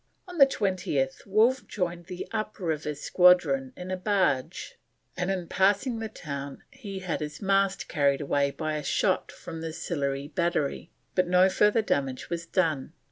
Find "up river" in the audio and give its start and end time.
2.31-2.95